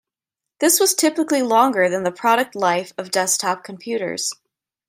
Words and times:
This 0.61 0.79
was 0.79 0.95
typically 0.95 1.43
longer 1.43 1.87
than 1.87 2.01
the 2.01 2.11
product 2.11 2.55
life 2.55 2.91
of 2.97 3.11
desktop 3.11 3.63
computers. 3.63 4.33